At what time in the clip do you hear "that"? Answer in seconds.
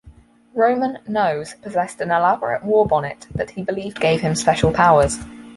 3.35-3.51